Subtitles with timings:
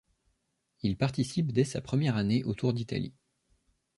[0.81, 3.13] Il participe dès sa première année au Tour d'Italie.